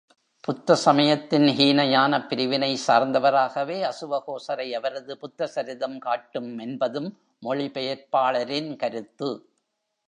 [0.43, 7.09] புத்த சமயத்தின் ஹீனயானப் பிரிவினைச் சார்ந்தவராகவே அசுவகோசரை அவரது புத்த சரிதம் காட்டும் என்பதும்
[7.45, 9.29] மொழிபெயர்ப்பாளரின் கருத்து.